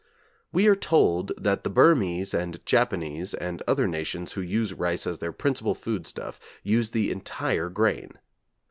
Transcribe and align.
We 0.51 0.65
are 0.65 0.75
told 0.75 1.31
that 1.37 1.63
the 1.63 1.69
Burmese 1.69 2.33
and 2.33 2.59
Japanese 2.65 3.35
and 3.35 3.61
other 3.67 3.87
nations 3.87 4.31
who 4.31 4.41
use 4.41 4.73
rice 4.73 5.05
as 5.05 5.19
their 5.19 5.31
principal 5.31 5.75
food 5.75 6.07
stuff, 6.07 6.39
use 6.63 6.89
the 6.89 7.11
entire 7.11 7.69
grain. 7.69 8.17